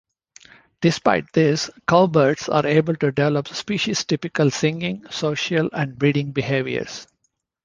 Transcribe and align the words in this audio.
Despite 0.81 1.31
this, 1.31 1.69
cowbirds 1.87 2.49
are 2.49 2.65
able 2.65 2.95
to 2.95 3.11
develop 3.11 3.47
species-typical 3.49 4.49
singing, 4.49 5.05
social, 5.11 5.69
and 5.73 5.95
breeding 5.95 6.31
behaviors. 6.31 7.05